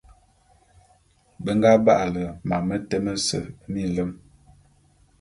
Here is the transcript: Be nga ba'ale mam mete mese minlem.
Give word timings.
Be 1.43 1.51
nga 1.57 1.71
ba'ale 1.85 2.23
mam 2.47 2.63
mete 2.67 2.97
mese 3.05 3.39
minlem. 3.71 4.11